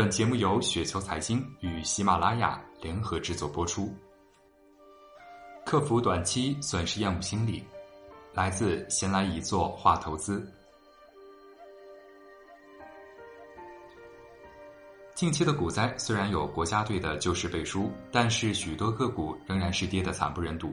[0.00, 3.94] 本节目由雪球财经与喜马拉雅联合制作播出。
[5.66, 7.62] 克服短期损失厌恶心理，
[8.32, 10.50] 来自闲来一坐话投资。
[15.14, 20.72] 近期的股灾虽然有国家队的救市背书，但是许多个股仍然是跌得惨不忍睹。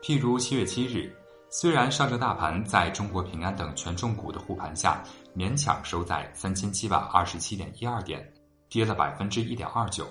[0.00, 1.12] 譬如七月七日，
[1.50, 5.02] 虽然上证大盘在中国平安等权重股的护盘下，
[5.34, 8.24] 勉强收在三千七百二十七点一二点，
[8.74, 10.04] 跌了百分之一点二九，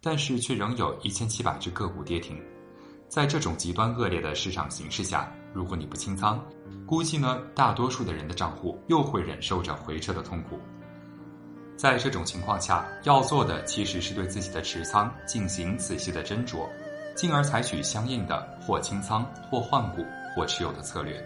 [0.00, 2.42] 但是却仍有一千七百只个股跌停。
[3.08, 6.42] 在这种极端恶劣的市场形势下，如果你不清仓，
[6.86, 10.58] 估计呢，大多数的人的账户又会忍受着回撤的痛苦。
[11.76, 16.66] 在这种情况下，要做的其实是对自己的持仓进行仔细的斟酌，
[17.14, 20.02] 进而采取相应的或清仓、或换股、
[20.34, 21.22] 或持有的策略。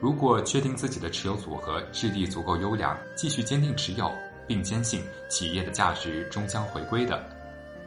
[0.00, 4.10] 如果确定自己的持有组合质地足够优良，继续坚定持有，
[4.46, 7.24] 并坚信企业的价值终将回归的，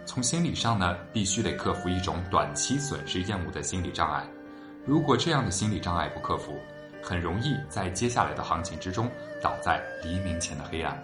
[0.05, 4.23] 从心理上呢，必须得克服一种短期损失厌恶的心理障碍。
[4.85, 6.57] 如果这样的心理障碍不克服，
[7.03, 9.09] 很容易在接下来的行情之中
[9.41, 10.97] 倒在黎明前的黑暗。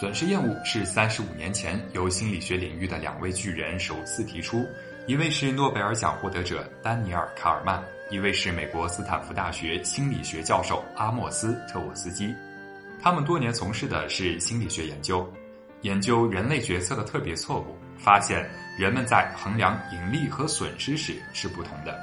[0.00, 4.64] 损失厌恶是三十五年前由心理学领域的两位巨人首次提出，
[5.06, 12.34] 一位是诺贝尔奖获得者丹尼尔·卡尔曼，一位是美国斯坦福大学心理学教授阿莫斯·特沃斯基。
[13.02, 15.26] 他们多年从事的是心理学研究，
[15.82, 18.48] 研究人类决策的特别错误，发现
[18.78, 21.98] 人们在衡量盈利和损失时是不同的。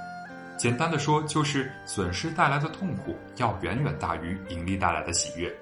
[0.58, 5.56] 简单的说，就是损失带来的痛苦要远远大于盈利带来的喜悦。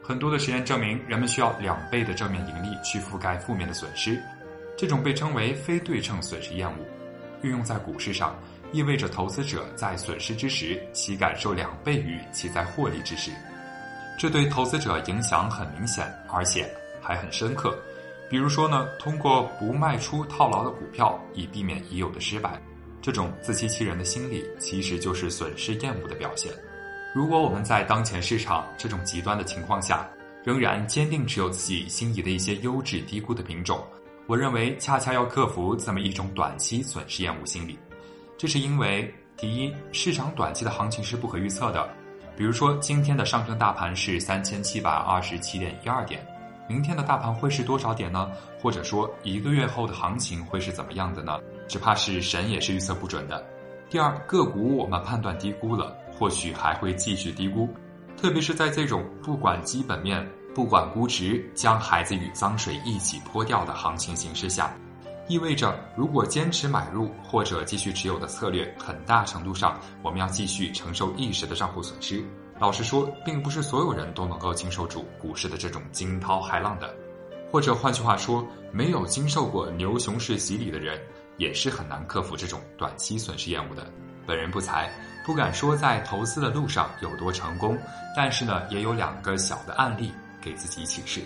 [0.00, 4.22] 很多的实验证明，人们需要两倍的正面盈利去覆盖负面的损失，
[4.76, 6.84] 这种被称为非对称损失厌恶。
[7.42, 8.36] 运用在股市上，
[8.70, 13.32] 意味着投资者在损失之时，其感受两倍于其在获利之时。
[14.22, 17.76] 这对投资者影响很明显，而且还很深刻。
[18.30, 22.62] 比如说呢，通过不卖出套牢的股票，以避免已有的失败，
[23.00, 26.52] 这种自欺欺人的心理，其实就是损失厌恶的表现。
[27.12, 30.08] 如果我们在当前市场这种极端的情况下，
[30.44, 33.84] 仍然坚定持有自己心仪的一些优质低估的品种，
[34.28, 37.76] 我认为恰恰要克服这么一种短期损失厌恶心理。
[38.38, 41.92] 这是因为，第一，市场短期的行情是不可预测的。
[42.36, 46.26] 比如说，今天的上证大盘是三千七百二十七点一二点，
[46.68, 48.30] 明天的大盘会是多少点呢？
[48.60, 51.38] 或者说，一个月后的行情会是怎么样的呢？
[51.68, 53.44] 只怕是神也是预测不准的。
[53.90, 55.96] 第二，个股我们判断低估了。
[56.14, 57.68] 或许还会继续低估，
[58.16, 64.72] 特别是在这种不管基本面、不管估值，将孩子与脏水一起泼掉的行情形势下，
[65.32, 72.22] 意味着如果坚持买入或者继续持有的策略，很大程度上我们要继续承受一时的账户损失。
[72.58, 76.94] 老实说，并不是所有人都能够经受住股市的这种惊涛骇浪的，
[77.50, 81.00] 或者换句话说，没有经受过牛熊市洗礼的人，
[81.38, 83.90] 也是很难克服这种短期损失厌恶的。
[84.26, 84.92] 本人不才。
[85.24, 87.78] 不敢说在投资的路上有多成功，
[88.14, 91.22] 但是呢，也有两个小的案例给自己启示。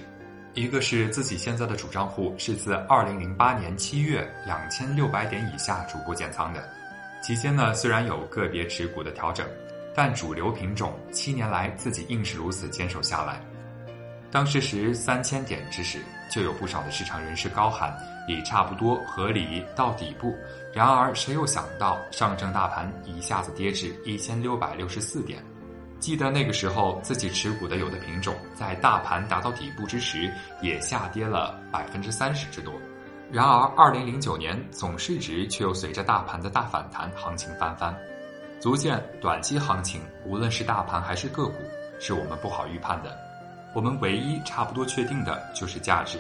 [0.57, 6.67] 一个是自己现在的主账户是自二零零八年七月两千六百点以下逐步建仓的，
[7.23, 9.47] 期间呢虽然有个别持股的调整，
[9.95, 13.39] 但主流品种七年来自己硬是如此坚守下来。
[14.31, 16.01] 当时时三千点之时，
[16.31, 17.95] 就有不少的市场人士高喊
[18.27, 20.35] 已差不多合理到底部。
[20.73, 25.45] 然而谁又想到上证大盘一下子跌至一千六百六十四点？
[25.99, 32.73] 记得那个时候自己持股的有的品种，在大盘达到底部之时，也下跌了百分之三十之多。
[33.31, 37.97] 然而二零零九年总市值却又随着大盘的大反弹，行情翻番。
[38.61, 41.55] 足见短期行情，无论是大盘还是个股，
[41.99, 43.19] 是我们不好预判的。
[43.75, 46.19] 我们唯一差不多确定的就是价值。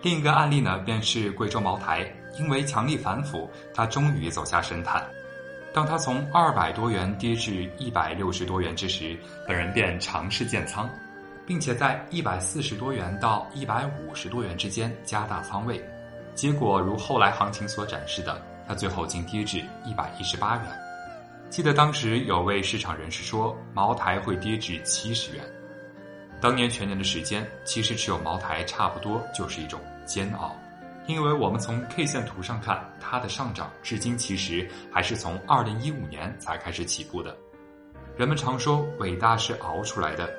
[0.00, 5.04] 另一个案例呢，便是贵州茅台，因为强力反腐，它终于走下神坛。
[5.72, 9.18] 当它从二百多元跌至一百六十多元之时，
[9.48, 10.88] 本人便尝试建仓，
[11.46, 15.82] 并且在一百四十多元到一百五十多元之间加大仓位。
[16.34, 20.64] 结果如后来行情所展示的，它最后竟跌至一百一十八元。
[21.48, 25.42] 记得当时有位市场人士说，茅台会跌至七十元。
[26.40, 30.56] 当年全年的时间，其实持有茅台差不多就是一种煎熬，
[31.06, 37.36] 因为我们从 K 线图上看，它的上涨至今其实还是从二零一五年才开始起步的。
[38.16, 40.30] 人们常说伟大是熬出来的，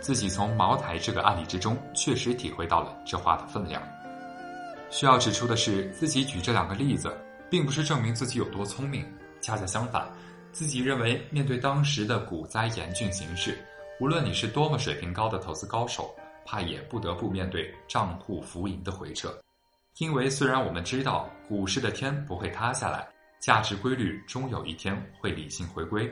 [0.00, 3.82] 自己从茅台这个案例之中确实体会到了这话的分量。
[4.90, 7.16] 需要指出的是，自己举这两个例子，
[7.50, 9.04] 并不是证明自己有多聪明，
[9.40, 10.06] 恰恰相反，
[10.52, 13.58] 自己认为面对当时的股灾严峻形势。
[13.98, 16.14] 无论你是多么水平高的投资高手，
[16.44, 19.34] 怕也不得不面对账户浮盈的回撤。
[19.98, 23.06] 因为虽然我们知道股市的天不会塌下来，
[23.40, 26.10] 价值规律终有一天会理性回归，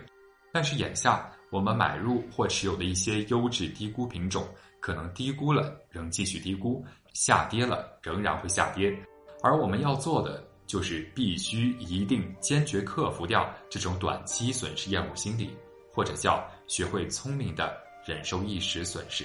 [0.52, 4.46] 但是眼下我们买入或持有的一些优质低估品种，
[4.80, 6.84] 可能低估了仍继续低估，
[7.14, 8.94] 下跌了仍然会下跌，
[9.42, 15.56] 而我们要做的就是必须一定坚决克服掉这种短期损失厌恶心理，
[15.92, 19.24] 或者叫学会聪明的忍受一时损失。